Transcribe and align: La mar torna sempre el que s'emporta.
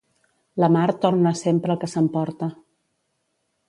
La 0.63 0.69
mar 0.77 0.85
torna 1.03 1.35
sempre 1.43 1.73
el 1.77 1.81
que 1.85 1.93
s'emporta. 1.95 2.53